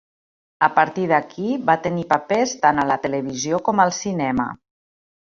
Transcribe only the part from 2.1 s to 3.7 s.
papers tant a la televisió